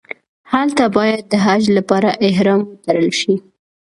[0.53, 3.33] هلته باید د حج لپاره احرام وتړل شي.